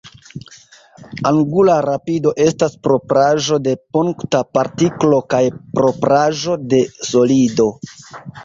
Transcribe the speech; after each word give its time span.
Angula 1.31 1.75
rapido 1.85 2.31
estas 2.45 2.79
propraĵo 2.87 3.59
de 3.67 3.75
punkta 3.97 4.41
partiklo 4.59 5.21
kaj 5.35 5.43
propraĵo 5.79 6.61
de 6.75 6.81
solido. 7.13 7.73